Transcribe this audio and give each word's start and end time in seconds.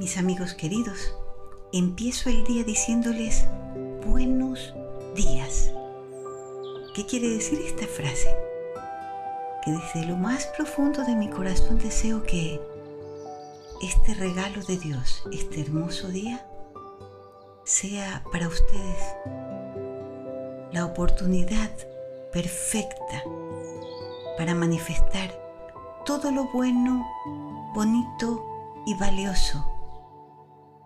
mis 0.00 0.16
amigos 0.16 0.54
queridos, 0.54 1.14
empiezo 1.74 2.30
el 2.30 2.42
día 2.44 2.64
diciéndoles 2.64 3.44
buenos 4.06 4.72
días. 5.14 5.70
¿Qué 6.94 7.04
quiere 7.04 7.28
decir 7.28 7.60
esta 7.60 7.86
frase? 7.86 8.34
Que 9.62 9.72
desde 9.72 10.08
lo 10.08 10.16
más 10.16 10.46
profundo 10.56 11.04
de 11.04 11.14
mi 11.14 11.28
corazón 11.28 11.76
deseo 11.76 12.22
que 12.22 12.58
este 13.82 14.14
regalo 14.14 14.62
de 14.64 14.78
Dios, 14.78 15.22
este 15.32 15.60
hermoso 15.60 16.08
día, 16.08 16.46
sea 17.64 18.24
para 18.32 18.48
ustedes 18.48 19.02
la 20.72 20.86
oportunidad 20.86 21.70
perfecta 22.32 23.22
para 24.38 24.54
manifestar 24.54 25.30
todo 26.06 26.30
lo 26.30 26.44
bueno, 26.54 27.06
bonito 27.74 28.42
y 28.86 28.94
valioso 28.94 29.62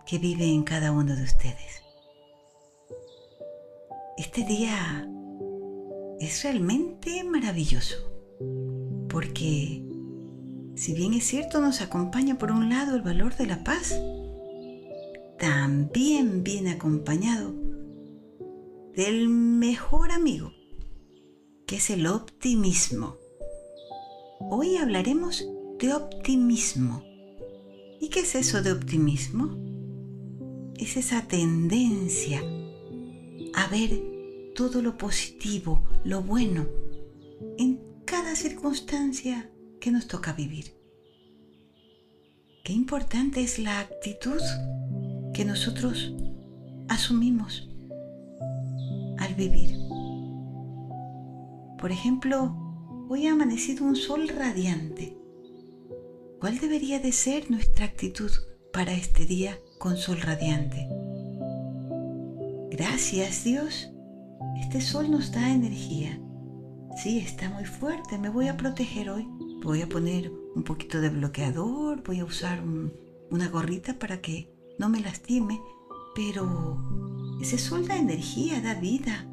que 0.05 0.17
vive 0.17 0.45
en 0.45 0.63
cada 0.63 0.91
uno 0.91 1.15
de 1.15 1.23
ustedes. 1.23 1.81
Este 4.17 4.43
día 4.45 5.07
es 6.19 6.43
realmente 6.43 7.23
maravilloso 7.23 7.95
porque 9.09 9.81
si 10.75 10.93
bien 10.93 11.13
es 11.13 11.23
cierto 11.25 11.61
nos 11.61 11.81
acompaña 11.81 12.37
por 12.37 12.51
un 12.51 12.69
lado 12.69 12.95
el 12.95 13.01
valor 13.01 13.35
de 13.35 13.45
la 13.45 13.63
paz, 13.63 13.99
también 15.39 16.43
viene 16.43 16.71
acompañado 16.71 17.53
del 18.93 19.27
mejor 19.29 20.11
amigo, 20.11 20.51
que 21.65 21.77
es 21.77 21.89
el 21.89 22.07
optimismo. 22.07 23.17
Hoy 24.39 24.77
hablaremos 24.77 25.45
de 25.79 25.93
optimismo. 25.93 27.03
¿Y 27.99 28.09
qué 28.09 28.21
es 28.21 28.35
eso 28.35 28.61
de 28.61 28.71
optimismo? 28.71 29.74
Es 30.77 30.97
esa 30.97 31.21
tendencia 31.27 32.41
a 33.53 33.67
ver 33.67 34.01
todo 34.55 34.81
lo 34.81 34.97
positivo, 34.97 35.83
lo 36.03 36.21
bueno, 36.21 36.67
en 37.57 37.79
cada 38.05 38.35
circunstancia 38.35 39.49
que 39.79 39.91
nos 39.91 40.07
toca 40.07 40.33
vivir. 40.33 40.73
Qué 42.63 42.73
importante 42.73 43.41
es 43.41 43.59
la 43.59 43.79
actitud 43.79 44.41
que 45.33 45.45
nosotros 45.45 46.13
asumimos 46.89 47.69
al 49.17 49.35
vivir. 49.35 49.77
Por 51.79 51.91
ejemplo, 51.91 52.55
hoy 53.09 53.27
ha 53.27 53.31
amanecido 53.31 53.85
un 53.85 53.95
sol 53.95 54.27
radiante. 54.27 55.17
¿Cuál 56.39 56.59
debería 56.59 56.99
de 56.99 57.11
ser 57.11 57.49
nuestra 57.49 57.85
actitud 57.85 58.31
para 58.73 58.93
este 58.93 59.25
día 59.25 59.57
con 59.77 59.97
sol 59.97 60.21
radiante? 60.21 60.87
Gracias 62.71 63.43
Dios, 63.43 63.89
este 64.59 64.81
sol 64.81 65.11
nos 65.11 65.31
da 65.31 65.51
energía. 65.51 66.19
Sí, 66.95 67.19
está 67.19 67.49
muy 67.49 67.65
fuerte, 67.65 68.17
me 68.17 68.29
voy 68.29 68.47
a 68.47 68.57
proteger 68.57 69.09
hoy. 69.09 69.27
Voy 69.63 69.81
a 69.81 69.89
poner 69.89 70.31
un 70.55 70.63
poquito 70.63 71.01
de 71.01 71.09
bloqueador, 71.09 72.03
voy 72.03 72.19
a 72.19 72.25
usar 72.25 72.63
una 73.31 73.49
gorrita 73.49 73.99
para 73.99 74.21
que 74.21 74.53
no 74.79 74.89
me 74.89 75.01
lastime, 75.01 75.59
pero 76.13 76.77
ese 77.41 77.57
sol 77.57 77.87
da 77.87 77.97
energía, 77.97 78.61
da 78.61 78.75
vida. 78.75 79.27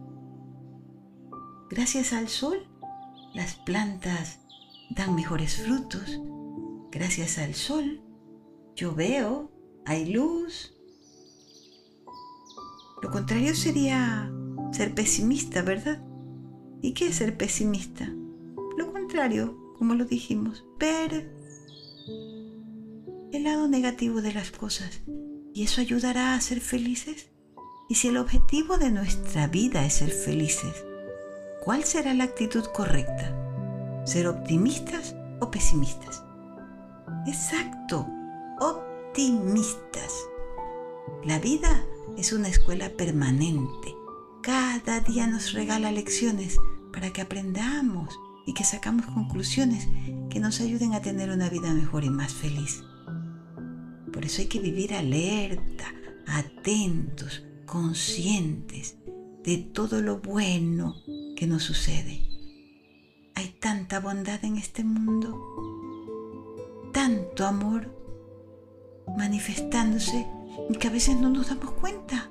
Gracias 1.71 2.13
al 2.13 2.29
sol, 2.29 2.67
las 3.35 3.55
plantas 3.55 4.41
dan 4.91 5.15
mejores 5.15 5.57
frutos. 5.57 6.21
Gracias 6.91 7.39
al 7.39 7.55
sol, 7.55 8.03
yo 8.75 8.95
veo, 8.95 9.52
hay 9.85 10.13
luz. 10.13 10.75
Lo 13.03 13.11
contrario 13.11 13.55
sería 13.55 14.33
ser 14.73 14.95
pesimista, 14.95 15.63
¿verdad? 15.63 16.03
¿Y 16.81 16.95
qué 16.95 17.09
es 17.09 17.17
ser 17.17 17.37
pesimista? 17.37 18.13
Lo 18.77 18.93
contrario, 18.93 19.75
como 19.79 19.95
lo 19.95 20.05
dijimos, 20.05 20.65
ver 20.79 21.33
el 23.33 23.45
lado 23.45 23.69
negativo 23.69 24.23
de 24.23 24.33
las 24.33 24.51
cosas. 24.51 25.01
¿Y 25.55 25.65
eso 25.65 25.81
ayudará 25.81 26.35
a 26.35 26.41
ser 26.41 26.61
felices? 26.61 27.29
Y 27.89 27.97
si 27.97 28.09
el 28.09 28.17
objetivo 28.17 28.79
de 28.79 28.91
nuestra 28.91 29.49
vida 29.49 29.85
es 29.85 29.95
ser 29.95 30.11
felices, 30.11 30.85
¿cuál 31.65 31.85
será 31.85 32.15
la 32.15 32.25
actitud 32.25 32.65
correcta? 32.75 34.03
¿Ser 34.07 34.29
optimistas 34.29 35.15
o 35.41 35.51
pesimistas? 35.51 36.25
Exacto, 37.27 38.07
optimistas. 39.13 40.27
La 41.23 41.39
vida 41.39 41.85
es 42.17 42.33
una 42.33 42.49
escuela 42.49 42.89
permanente. 42.89 43.95
Cada 44.43 45.01
día 45.01 45.27
nos 45.27 45.53
regala 45.53 45.93
lecciones 45.93 46.57
para 46.95 47.13
que 47.13 47.21
aprendamos 47.21 48.19
y 48.47 48.55
que 48.55 48.65
sacamos 48.65 49.05
conclusiones 49.05 49.87
que 50.31 50.41
nos 50.41 50.63
ayuden 50.63 50.95
a 50.95 51.03
tener 51.03 51.29
una 51.29 51.51
vida 51.51 51.75
mejor 51.75 52.05
y 52.05 52.09
más 52.09 52.33
feliz. 52.33 52.85
Por 54.11 54.25
eso 54.25 54.41
hay 54.41 54.49
que 54.49 54.61
vivir 54.61 54.95
alerta, 54.95 55.93
atentos, 56.27 57.45
conscientes 57.67 58.97
de 59.45 59.59
todo 59.59 60.01
lo 60.01 60.21
bueno 60.21 60.95
que 61.37 61.47
nos 61.47 61.65
sucede. 61.65 62.23
Hay 63.35 63.49
tanta 63.61 64.01
bondad 64.01 64.43
en 64.43 64.57
este 64.57 64.85
mundo, 64.85 65.39
tanto 66.95 67.45
amor 67.45 68.02
manifestándose 69.17 70.27
y 70.69 70.75
que 70.75 70.89
a 70.89 70.91
veces 70.91 71.19
no 71.19 71.29
nos 71.29 71.49
damos 71.49 71.73
cuenta. 71.73 72.31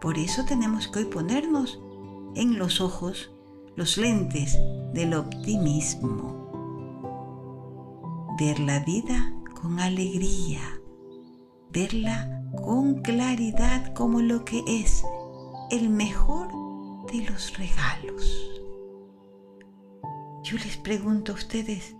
Por 0.00 0.18
eso 0.18 0.44
tenemos 0.44 0.88
que 0.88 1.00
hoy 1.00 1.04
ponernos 1.06 1.80
en 2.34 2.58
los 2.58 2.80
ojos 2.80 3.30
los 3.76 3.96
lentes 3.96 4.58
del 4.92 5.14
optimismo. 5.14 6.46
Ver 8.38 8.60
la 8.60 8.80
vida 8.80 9.32
con 9.60 9.80
alegría, 9.80 10.60
verla 11.72 12.42
con 12.64 13.02
claridad 13.02 13.92
como 13.94 14.20
lo 14.20 14.44
que 14.44 14.62
es 14.66 15.04
el 15.70 15.90
mejor 15.90 16.48
de 17.12 17.24
los 17.24 17.56
regalos. 17.58 18.50
Yo 20.44 20.56
les 20.56 20.76
pregunto 20.76 21.32
a 21.32 21.34
ustedes, 21.34 21.94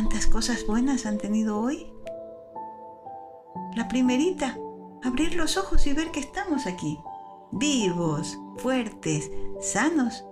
¿cuántas 0.00 0.26
cosas 0.26 0.66
buenas 0.66 1.04
han 1.04 1.18
tenido 1.18 1.60
hoy? 1.60 1.92
La 3.76 3.86
primerita, 3.86 4.56
abrir 5.02 5.34
los 5.34 5.58
ojos 5.58 5.86
y 5.86 5.92
ver 5.92 6.10
que 6.10 6.20
estamos 6.20 6.66
aquí 6.66 6.98
vivos, 7.52 8.38
fuertes, 8.56 9.30
sanos. 9.60 10.24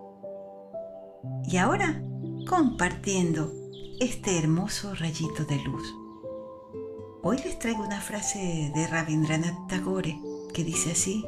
Y 1.45 1.59
ahora 1.59 2.03
compartiendo 2.49 3.53
este 4.01 4.39
hermoso 4.39 4.95
rayito 4.95 5.45
de 5.45 5.59
luz. 5.59 5.95
Hoy 7.23 7.37
les 7.45 7.59
traigo 7.59 7.83
una 7.83 8.01
frase 8.01 8.73
de 8.75 8.87
Rabindranath 8.87 9.69
Tagore 9.69 10.19
que 10.55 10.65
dice 10.65 10.93
así, 10.93 11.27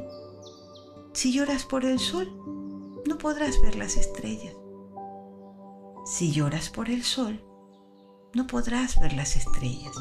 si 1.13 1.31
lloras 1.31 1.63
por 1.63 1.85
el 1.85 1.99
sol, 1.99 2.27
no 3.07 3.19
podrás 3.19 3.61
ver 3.61 3.75
las 3.75 3.97
estrellas. 3.97 4.55
Si 6.07 6.31
lloras 6.31 6.71
por 6.71 6.89
el 6.89 7.03
sol, 7.03 7.45
no 8.33 8.47
podrás 8.47 8.99
ver 8.99 9.13
las 9.13 9.35
estrellas. 9.35 9.95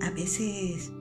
A 0.00 0.10
veces, 0.10 0.92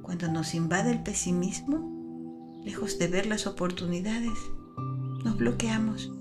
cuando 0.00 0.28
nos 0.28 0.54
invade 0.54 0.90
el 0.90 1.02
pesimismo, 1.02 2.60
lejos 2.64 2.98
de 2.98 3.08
ver 3.08 3.26
las 3.26 3.46
oportunidades, 3.46 4.38
nos 5.24 5.36
bloqueamos 5.36 6.12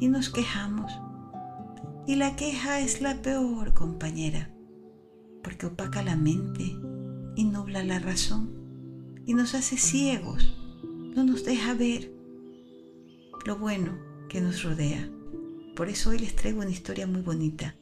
y 0.00 0.08
nos 0.08 0.30
quejamos. 0.30 0.92
Y 2.06 2.16
la 2.16 2.36
queja 2.36 2.80
es 2.80 3.00
la 3.00 3.22
peor 3.22 3.74
compañera, 3.74 4.52
porque 5.42 5.66
opaca 5.66 6.02
la 6.02 6.16
mente 6.16 6.76
y 7.36 7.44
nubla 7.44 7.84
la 7.84 7.98
razón 7.98 8.58
y 9.26 9.34
nos 9.34 9.54
hace 9.54 9.76
ciegos, 9.76 10.56
no 11.14 11.22
nos 11.22 11.44
deja 11.44 11.74
ver 11.74 12.10
lo 13.44 13.58
bueno 13.58 13.98
que 14.28 14.40
nos 14.40 14.62
rodea. 14.64 15.08
Por 15.76 15.88
eso 15.88 16.10
hoy 16.10 16.18
les 16.18 16.34
traigo 16.34 16.62
una 16.62 16.70
historia 16.70 17.06
muy 17.06 17.20
bonita 17.20 17.77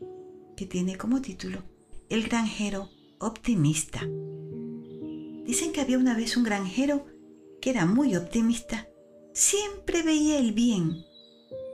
que 0.56 0.67
tiene 0.67 0.97
como 0.97 1.20
título 1.20 1.62
El 2.08 2.25
granjero 2.25 2.91
optimista. 3.19 4.00
Dicen 5.44 5.73
que 5.73 5.81
había 5.81 5.99
una 5.99 6.17
vez 6.17 6.37
un 6.37 6.44
granjero 6.44 7.06
que 7.61 7.70
era 7.70 7.87
muy 7.87 8.17
optimista, 8.17 8.88
siempre 9.32 10.03
veía 10.03 10.38
el 10.38 10.53
bien, 10.53 11.05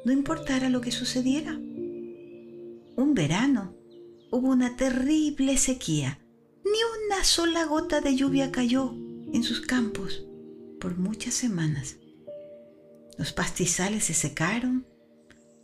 no 0.05 0.13
importara 0.13 0.69
lo 0.69 0.81
que 0.81 0.91
sucediera. 0.91 1.53
Un 1.53 3.15
verano 3.15 3.75
hubo 4.31 4.49
una 4.49 4.77
terrible 4.77 5.57
sequía. 5.57 6.19
Ni 6.65 6.79
una 7.07 7.25
sola 7.25 7.65
gota 7.65 8.01
de 8.01 8.17
lluvia 8.17 8.51
cayó 8.51 8.95
en 9.33 9.43
sus 9.43 9.61
campos 9.61 10.25
por 10.81 10.97
muchas 10.97 11.35
semanas. 11.35 11.97
Los 13.19 13.33
pastizales 13.33 14.05
se 14.05 14.15
secaron, 14.15 14.87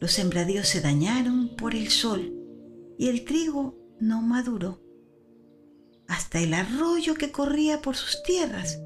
los 0.00 0.12
sembradíos 0.12 0.68
se 0.68 0.80
dañaron 0.80 1.56
por 1.56 1.74
el 1.74 1.88
sol 1.88 2.37
y 2.98 3.08
el 3.08 3.24
trigo 3.24 3.78
no 4.00 4.20
maduró 4.20 4.80
hasta 6.08 6.40
el 6.40 6.54
arroyo 6.54 7.14
que 7.14 7.30
corría 7.30 7.80
por 7.82 7.94
sus 7.94 8.22
tierras 8.22 8.80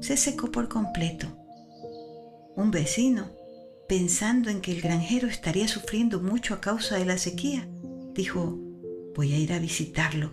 se 0.00 0.16
secó 0.16 0.50
por 0.50 0.68
completo. 0.68 1.26
Un 2.56 2.70
vecino, 2.70 3.30
pensando 3.88 4.48
en 4.48 4.60
que 4.60 4.72
el 4.72 4.80
granjero 4.80 5.26
estaría 5.26 5.66
sufriendo 5.66 6.20
mucho 6.20 6.54
a 6.54 6.60
causa 6.60 6.96
de 6.96 7.04
la 7.04 7.18
sequía, 7.18 7.68
dijo, 8.14 8.58
voy 9.14 9.32
a 9.32 9.38
ir 9.38 9.52
a 9.52 9.58
visitarlo. 9.58 10.30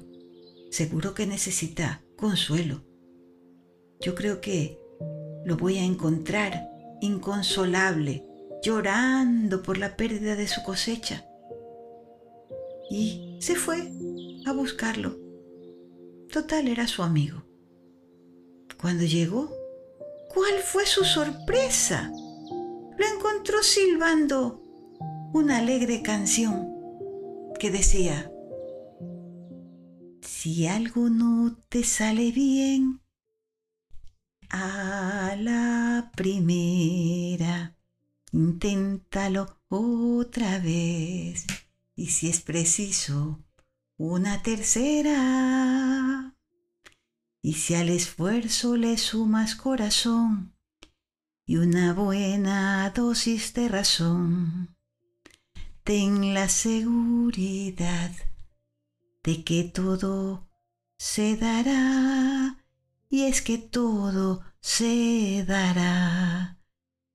Seguro 0.69 1.15
que 1.15 1.25
necesita 1.25 2.03
consuelo. 2.15 2.83
Yo 3.99 4.13
creo 4.13 4.39
que 4.39 4.79
lo 5.45 5.57
voy 5.57 5.77
a 5.77 5.83
encontrar 5.83 6.69
inconsolable, 7.01 8.23
llorando 8.61 9.63
por 9.63 9.77
la 9.77 9.95
pérdida 9.95 10.35
de 10.35 10.47
su 10.47 10.61
cosecha. 10.63 11.25
Y 12.89 13.37
se 13.39 13.55
fue 13.55 13.91
a 14.45 14.53
buscarlo. 14.53 15.17
Total 16.31 16.67
era 16.67 16.87
su 16.87 17.03
amigo. 17.03 17.43
Cuando 18.79 19.05
llegó, 19.05 19.49
¿cuál 20.33 20.59
fue 20.63 20.85
su 20.85 21.03
sorpresa? 21.03 22.11
Lo 22.97 23.05
encontró 23.05 23.63
silbando 23.63 24.61
una 25.33 25.57
alegre 25.57 26.01
canción 26.01 26.71
que 27.59 27.71
decía, 27.71 28.31
si 30.21 30.67
algo 30.67 31.09
no 31.09 31.57
te 31.69 31.83
sale 31.83 32.31
bien, 32.31 33.01
a 34.49 35.35
la 35.39 36.11
primera, 36.15 37.75
inténtalo 38.31 39.57
otra 39.69 40.59
vez. 40.59 41.45
Y 41.95 42.07
si 42.07 42.29
es 42.29 42.41
preciso, 42.41 43.43
una 43.97 44.43
tercera. 44.43 46.35
Y 47.41 47.53
si 47.53 47.75
al 47.75 47.89
esfuerzo 47.89 48.75
le 48.75 48.97
sumas 48.97 49.55
corazón 49.55 50.55
y 51.45 51.57
una 51.57 51.93
buena 51.93 52.89
dosis 52.89 53.53
de 53.53 53.69
razón, 53.69 54.75
ten 55.83 56.33
la 56.33 56.49
seguridad 56.49 58.11
de 59.23 59.43
que 59.43 59.63
todo 59.63 60.49
se 60.97 61.37
dará 61.37 62.57
y 63.09 63.23
es 63.23 63.41
que 63.41 63.57
todo 63.57 64.43
se 64.59 65.45
dará, 65.47 66.59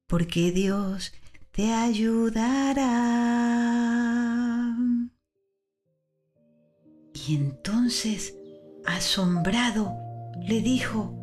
porque 0.06 0.52
Dios 0.52 1.12
te 1.50 1.74
ayudará. 1.74 3.39
Y 7.30 7.36
entonces, 7.36 8.34
asombrado, 8.84 9.94
le 10.48 10.62
dijo, 10.62 11.14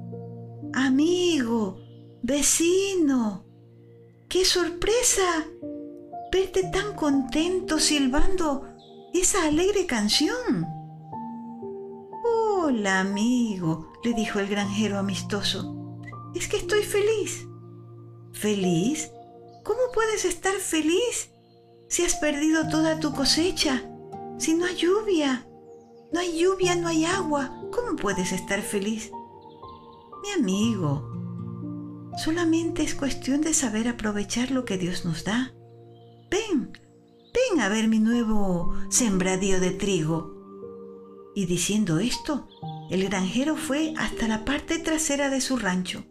Amigo, 0.73 1.81
vecino, 2.21 3.45
qué 4.29 4.45
sorpresa 4.45 5.45
verte 6.31 6.63
tan 6.71 6.95
contento 6.95 7.77
silbando 7.77 8.69
esa 9.13 9.47
alegre 9.47 9.85
canción. 9.85 10.65
Hola, 12.23 13.01
amigo, 13.01 13.91
le 14.01 14.13
dijo 14.13 14.39
el 14.39 14.47
granjero 14.47 14.99
amistoso. 14.99 15.99
Es 16.33 16.47
que 16.47 16.55
estoy 16.55 16.83
feliz. 16.83 17.45
¿Feliz? 18.31 19.11
¿Cómo 19.65 19.81
puedes 19.93 20.23
estar 20.23 20.53
feliz 20.53 21.31
si 21.89 22.05
has 22.05 22.15
perdido 22.15 22.69
toda 22.69 22.97
tu 22.97 23.11
cosecha? 23.11 23.83
Si 24.37 24.53
no 24.53 24.67
hay 24.67 24.77
lluvia. 24.77 25.43
No 26.11 26.19
hay 26.19 26.39
lluvia, 26.39 26.75
no 26.75 26.87
hay 26.87 27.05
agua. 27.05 27.53
¿Cómo 27.71 27.95
puedes 27.95 28.31
estar 28.31 28.61
feliz? 28.61 29.11
Mi 30.23 30.31
amigo, 30.31 32.11
solamente 32.17 32.83
es 32.83 32.95
cuestión 32.95 33.41
de 33.41 33.53
saber 33.53 33.87
aprovechar 33.87 34.51
lo 34.51 34.65
que 34.65 34.77
Dios 34.77 35.05
nos 35.05 35.23
da. 35.23 35.53
Ven, 36.29 36.71
ven 37.33 37.61
a 37.61 37.69
ver 37.69 37.87
mi 37.87 37.99
nuevo 37.99 38.73
sembradío 38.89 39.59
de 39.59 39.71
trigo. 39.71 40.33
Y 41.35 41.45
diciendo 41.45 41.99
esto, 41.99 42.47
el 42.89 43.03
granjero 43.07 43.55
fue 43.55 43.93
hasta 43.97 44.27
la 44.27 44.45
parte 44.45 44.79
trasera 44.79 45.29
de 45.29 45.41
su 45.41 45.57
rancho. 45.57 46.03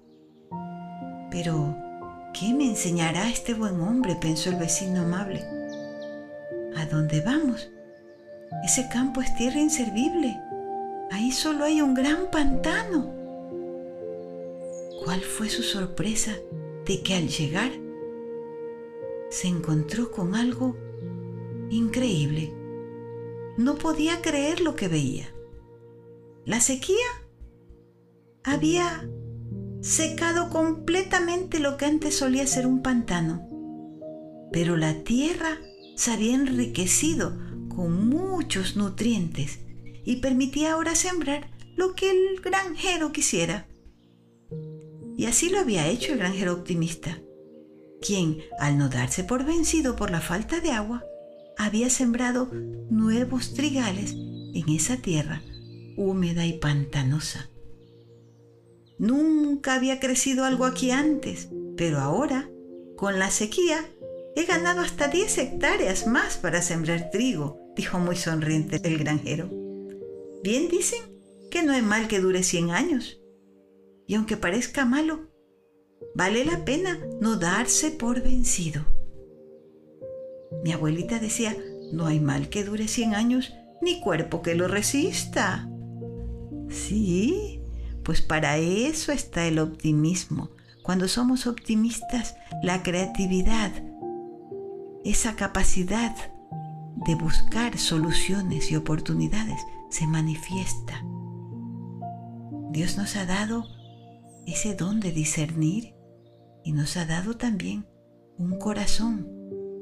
Pero, 1.30 1.76
¿qué 2.32 2.52
me 2.54 2.68
enseñará 2.68 3.28
este 3.28 3.54
buen 3.54 3.80
hombre? 3.80 4.16
pensó 4.16 4.50
el 4.50 4.56
vecino 4.56 5.02
amable. 5.02 5.44
¿A 6.76 6.86
dónde 6.86 7.22
vamos? 7.22 7.70
Ese 8.64 8.88
campo 8.88 9.20
es 9.20 9.34
tierra 9.36 9.60
inservible. 9.60 10.40
Ahí 11.10 11.30
solo 11.32 11.64
hay 11.64 11.80
un 11.80 11.94
gran 11.94 12.30
pantano. 12.30 13.14
¿Cuál 15.04 15.20
fue 15.20 15.48
su 15.48 15.62
sorpresa 15.62 16.32
de 16.84 17.02
que 17.02 17.14
al 17.14 17.28
llegar 17.28 17.70
se 19.30 19.48
encontró 19.48 20.10
con 20.10 20.34
algo 20.34 20.76
increíble? 21.70 22.52
No 23.56 23.76
podía 23.76 24.20
creer 24.20 24.60
lo 24.60 24.74
que 24.74 24.88
veía. 24.88 25.32
La 26.44 26.60
sequía 26.60 27.06
había 28.42 29.08
secado 29.80 30.50
completamente 30.50 31.60
lo 31.60 31.76
que 31.76 31.84
antes 31.84 32.16
solía 32.16 32.46
ser 32.46 32.66
un 32.66 32.82
pantano, 32.82 33.48
pero 34.52 34.76
la 34.76 35.04
tierra 35.04 35.58
se 35.96 36.10
había 36.12 36.34
enriquecido 36.34 37.32
con 37.76 38.08
muchos 38.08 38.74
nutrientes 38.74 39.58
y 40.04 40.16
permitía 40.16 40.72
ahora 40.72 40.94
sembrar 40.94 41.50
lo 41.76 41.94
que 41.94 42.10
el 42.10 42.40
granjero 42.40 43.12
quisiera. 43.12 43.68
Y 45.16 45.26
así 45.26 45.50
lo 45.50 45.60
había 45.60 45.86
hecho 45.86 46.12
el 46.12 46.18
granjero 46.18 46.54
optimista, 46.54 47.20
quien, 48.00 48.38
al 48.58 48.78
no 48.78 48.88
darse 48.88 49.24
por 49.24 49.44
vencido 49.44 49.94
por 49.94 50.10
la 50.10 50.22
falta 50.22 50.60
de 50.60 50.70
agua, 50.70 51.04
había 51.58 51.90
sembrado 51.90 52.50
nuevos 52.90 53.52
trigales 53.52 54.12
en 54.14 54.64
esa 54.68 54.96
tierra 54.96 55.42
húmeda 55.96 56.46
y 56.46 56.54
pantanosa. 56.54 57.48
Nunca 58.98 59.74
había 59.74 60.00
crecido 60.00 60.44
algo 60.44 60.64
aquí 60.64 60.90
antes, 60.90 61.48
pero 61.76 61.98
ahora, 62.00 62.48
con 62.96 63.18
la 63.18 63.30
sequía, 63.30 63.84
he 64.34 64.44
ganado 64.44 64.80
hasta 64.80 65.08
10 65.08 65.38
hectáreas 65.38 66.06
más 66.06 66.36
para 66.36 66.62
sembrar 66.62 67.10
trigo, 67.10 67.65
dijo 67.76 67.98
muy 67.98 68.16
sonriente 68.16 68.80
el 68.82 68.98
granjero. 68.98 69.50
Bien 70.42 70.68
dicen 70.68 71.00
que 71.50 71.62
no 71.62 71.72
hay 71.72 71.82
mal 71.82 72.08
que 72.08 72.20
dure 72.20 72.42
100 72.42 72.70
años. 72.70 73.20
Y 74.06 74.14
aunque 74.14 74.36
parezca 74.36 74.84
malo, 74.84 75.30
vale 76.14 76.44
la 76.44 76.64
pena 76.64 76.98
no 77.20 77.36
darse 77.36 77.90
por 77.90 78.22
vencido. 78.22 78.82
Mi 80.64 80.72
abuelita 80.72 81.18
decía, 81.18 81.56
no 81.92 82.06
hay 82.06 82.18
mal 82.18 82.48
que 82.48 82.64
dure 82.64 82.88
100 82.88 83.14
años, 83.14 83.52
ni 83.82 84.00
cuerpo 84.00 84.42
que 84.42 84.54
lo 84.54 84.68
resista. 84.68 85.68
Sí, 86.68 87.60
pues 88.02 88.22
para 88.22 88.56
eso 88.58 89.12
está 89.12 89.46
el 89.46 89.58
optimismo. 89.58 90.50
Cuando 90.82 91.08
somos 91.08 91.46
optimistas, 91.46 92.36
la 92.62 92.82
creatividad, 92.82 93.72
esa 95.04 95.36
capacidad 95.36 96.35
de 96.96 97.14
buscar 97.14 97.78
soluciones 97.78 98.70
y 98.70 98.76
oportunidades 98.76 99.60
se 99.90 100.06
manifiesta. 100.06 101.04
Dios 102.70 102.96
nos 102.96 103.16
ha 103.16 103.26
dado 103.26 103.66
ese 104.46 104.74
don 104.74 105.00
de 105.00 105.12
discernir 105.12 105.94
y 106.64 106.72
nos 106.72 106.96
ha 106.96 107.04
dado 107.04 107.36
también 107.36 107.86
un 108.38 108.58
corazón 108.58 109.28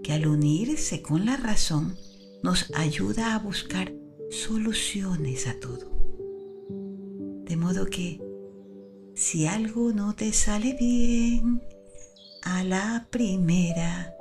que 0.02 0.12
al 0.12 0.26
unirse 0.26 1.02
con 1.02 1.24
la 1.24 1.36
razón 1.36 1.96
nos 2.42 2.70
ayuda 2.74 3.34
a 3.34 3.38
buscar 3.38 3.92
soluciones 4.30 5.46
a 5.46 5.58
todo. 5.60 5.90
De 7.44 7.56
modo 7.56 7.86
que 7.86 8.20
si 9.14 9.46
algo 9.46 9.92
no 9.92 10.14
te 10.14 10.32
sale 10.32 10.76
bien, 10.78 11.62
a 12.42 12.62
la 12.64 13.06
primera, 13.10 14.14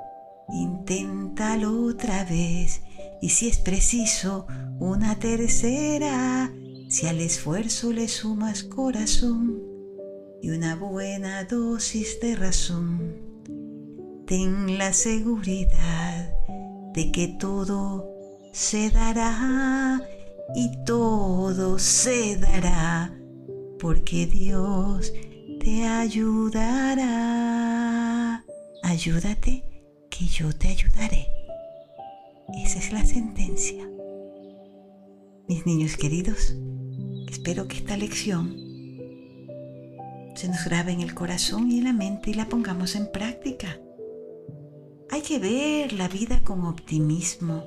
inténtalo 0.54 1.88
otra 1.88 2.24
vez 2.26 2.83
y 3.24 3.30
si 3.30 3.48
es 3.48 3.58
preciso, 3.58 4.46
una 4.82 5.18
tercera, 5.18 6.52
si 6.90 7.08
al 7.08 7.22
esfuerzo 7.22 7.94
le 7.94 8.10
sumas 8.10 8.64
corazón 8.64 9.64
y 10.42 10.50
una 10.50 10.76
buena 10.76 11.46
dosis 11.46 12.20
de 12.20 12.36
razón 12.36 13.16
ten 14.26 14.78
la 14.78 14.92
seguridad 14.92 16.34
de 16.94 17.14
que 17.14 17.30
todo 17.30 18.14
se 18.52 18.90
dará 18.90 20.02
y 20.54 20.84
todo 20.84 21.80
se 21.80 22.36
dará, 22.36 23.18
porque 23.80 24.26
Dios 24.26 25.14
te 25.62 25.88
ayudará. 25.88 27.24
Ayúdate, 28.84 29.64
que 30.10 30.26
yo 30.26 30.54
te 30.54 30.68
ayudaré. 30.68 31.43
Esa 32.54 32.80
es 32.80 32.92
la 32.92 33.06
sentencia. 33.06 33.88
Mis 35.48 35.66
niños 35.66 35.98
queridos, 35.98 36.56
Espero 37.34 37.68
que 37.68 37.78
esta 37.78 37.98
lección 37.98 38.56
se 40.36 40.48
nos 40.48 40.64
grabe 40.66 40.92
en 40.92 41.02
el 41.02 41.16
corazón 41.16 41.72
y 41.72 41.80
en 41.80 41.84
la 41.86 41.92
mente 41.92 42.30
y 42.30 42.36
la 42.36 42.48
pongamos 42.48 42.96
en 42.96 43.12
práctica. 43.12 43.80
Hay 45.10 45.22
que 45.24 45.40
ver 45.40 45.94
la 45.94 46.08
vida 46.08 46.44
con 46.44 46.64
optimismo. 46.64 47.64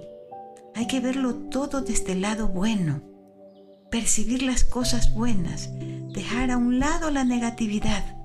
Hay 0.74 0.86
que 0.86 1.00
verlo 1.00 1.34
todo 1.50 1.82
desde 1.82 2.12
el 2.12 2.22
lado 2.22 2.48
bueno. 2.48 3.02
Percibir 3.90 4.42
las 4.42 4.64
cosas 4.64 5.12
buenas. 5.12 5.68
Dejar 6.14 6.52
a 6.52 6.56
un 6.56 6.78
lado 6.78 7.10
la 7.10 7.24
negatividad. 7.24 8.16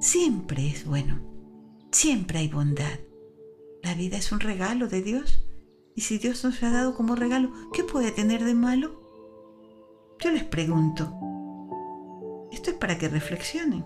Siempre 0.00 0.68
es 0.68 0.84
bueno. 0.84 1.18
Siempre 1.90 2.40
hay 2.40 2.48
bondad. 2.48 3.00
La 3.86 3.94
vida 3.94 4.16
es 4.16 4.32
un 4.32 4.40
regalo 4.40 4.88
de 4.88 5.00
Dios. 5.00 5.46
Y 5.94 6.00
si 6.00 6.18
Dios 6.18 6.42
nos 6.42 6.60
ha 6.64 6.72
dado 6.72 6.96
como 6.96 7.14
regalo, 7.14 7.52
¿qué 7.72 7.84
puede 7.84 8.10
tener 8.10 8.44
de 8.44 8.52
malo? 8.52 9.00
Yo 10.18 10.32
les 10.32 10.42
pregunto, 10.42 11.04
esto 12.50 12.70
es 12.70 12.76
para 12.78 12.98
que 12.98 13.08
reflexionen. 13.08 13.84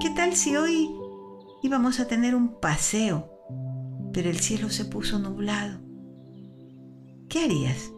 ¿Qué 0.00 0.08
tal 0.16 0.34
si 0.34 0.56
hoy 0.56 0.90
íbamos 1.62 2.00
a 2.00 2.08
tener 2.08 2.34
un 2.34 2.58
paseo, 2.58 3.28
pero 4.14 4.30
el 4.30 4.40
cielo 4.40 4.70
se 4.70 4.86
puso 4.86 5.18
nublado? 5.18 5.80
¿Qué 7.28 7.44
harías? 7.44 7.92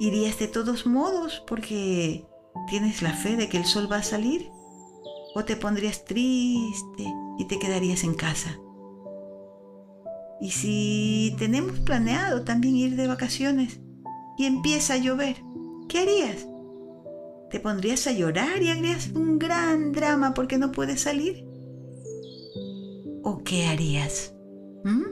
¿Irías 0.00 0.36
de 0.40 0.48
todos 0.48 0.84
modos 0.84 1.44
porque 1.46 2.26
tienes 2.68 3.02
la 3.02 3.12
fe 3.12 3.36
de 3.36 3.48
que 3.48 3.58
el 3.58 3.66
sol 3.66 3.88
va 3.90 3.98
a 3.98 4.02
salir? 4.02 4.50
¿O 5.36 5.44
te 5.44 5.54
pondrías 5.54 6.04
triste 6.04 7.04
y 7.38 7.44
te 7.44 7.60
quedarías 7.60 8.02
en 8.02 8.14
casa? 8.14 8.58
Y 10.40 10.50
si 10.50 11.34
tenemos 11.38 11.78
planeado 11.80 12.44
también 12.44 12.76
ir 12.76 12.96
de 12.96 13.06
vacaciones 13.06 13.80
y 14.38 14.46
empieza 14.46 14.94
a 14.94 14.98
llover, 14.98 15.36
¿qué 15.88 16.00
harías? 16.00 16.46
¿Te 17.50 17.60
pondrías 17.60 18.06
a 18.06 18.12
llorar 18.12 18.62
y 18.62 18.70
harías 18.70 19.10
un 19.14 19.38
gran 19.38 19.92
drama 19.92 20.32
porque 20.34 20.56
no 20.56 20.72
puedes 20.72 21.02
salir? 21.02 21.44
¿O 23.22 23.42
qué 23.44 23.66
harías? 23.66 24.34
¿Mm? 24.84 25.04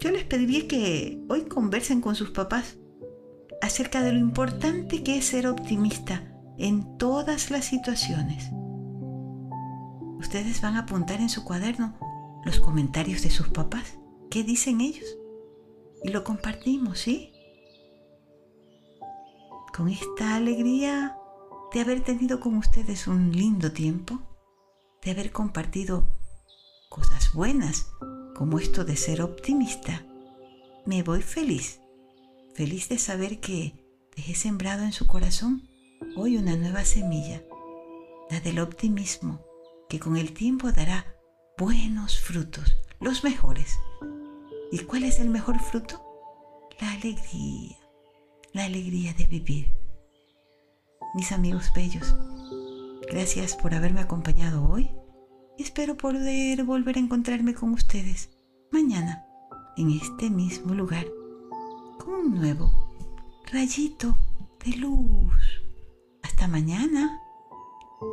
Yo 0.00 0.10
les 0.10 0.24
pediría 0.24 0.66
que 0.66 1.20
hoy 1.28 1.42
conversen 1.42 2.00
con 2.00 2.14
sus 2.14 2.30
papás 2.30 2.78
acerca 3.62 4.02
de 4.02 4.12
lo 4.12 4.18
importante 4.18 5.02
que 5.02 5.18
es 5.18 5.26
ser 5.26 5.46
optimista 5.46 6.32
en 6.58 6.98
todas 6.98 7.50
las 7.50 7.66
situaciones. 7.66 8.50
Ustedes 10.18 10.60
van 10.60 10.76
a 10.76 10.80
apuntar 10.80 11.20
en 11.20 11.28
su 11.28 11.44
cuaderno 11.44 11.94
los 12.46 12.60
comentarios 12.60 13.22
de 13.22 13.30
sus 13.30 13.48
papás. 13.48 13.98
¿Qué 14.30 14.44
dicen 14.44 14.80
ellos? 14.80 15.18
Y 16.04 16.10
lo 16.10 16.22
compartimos, 16.22 17.00
¿sí? 17.00 17.32
Con 19.76 19.88
esta 19.88 20.36
alegría 20.36 21.18
de 21.74 21.80
haber 21.80 22.04
tenido 22.04 22.38
con 22.38 22.56
ustedes 22.56 23.08
un 23.08 23.32
lindo 23.32 23.72
tiempo, 23.72 24.20
de 25.02 25.10
haber 25.10 25.32
compartido 25.32 26.08
cosas 26.88 27.34
buenas, 27.34 27.88
como 28.36 28.60
esto 28.60 28.84
de 28.84 28.96
ser 28.96 29.22
optimista, 29.22 30.06
me 30.86 31.02
voy 31.02 31.22
feliz, 31.22 31.80
feliz 32.54 32.88
de 32.88 32.98
saber 32.98 33.40
que 33.40 33.74
dejé 34.14 34.36
sembrado 34.36 34.84
en 34.84 34.92
su 34.92 35.08
corazón 35.08 35.68
hoy 36.16 36.36
una 36.36 36.56
nueva 36.56 36.84
semilla, 36.84 37.42
la 38.30 38.38
del 38.38 38.60
optimismo, 38.60 39.44
que 39.88 39.98
con 39.98 40.16
el 40.16 40.32
tiempo 40.32 40.70
dará 40.70 41.15
buenos 41.58 42.18
frutos, 42.18 42.76
los 43.00 43.24
mejores. 43.24 43.78
¿Y 44.70 44.80
cuál 44.80 45.04
es 45.04 45.20
el 45.20 45.30
mejor 45.30 45.58
fruto? 45.58 46.02
La 46.78 46.92
alegría, 46.92 47.78
la 48.52 48.64
alegría 48.64 49.14
de 49.14 49.26
vivir. 49.26 49.72
Mis 51.14 51.32
amigos 51.32 51.72
bellos, 51.74 52.14
gracias 53.10 53.54
por 53.54 53.72
haberme 53.72 54.00
acompañado 54.00 54.68
hoy. 54.68 54.90
Espero 55.58 55.96
poder 55.96 56.62
volver 56.64 56.96
a 56.96 57.00
encontrarme 57.00 57.54
con 57.54 57.72
ustedes 57.72 58.28
mañana 58.70 59.24
en 59.78 59.92
este 59.92 60.28
mismo 60.28 60.74
lugar 60.74 61.06
con 61.98 62.14
un 62.14 62.34
nuevo 62.34 62.70
rayito 63.50 64.14
de 64.62 64.76
luz. 64.76 65.62
Hasta 66.22 66.48
mañana, 66.48 67.18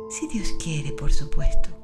si 0.08 0.28
Dios 0.28 0.54
quiere, 0.58 0.92
por 0.92 1.12
supuesto. 1.12 1.83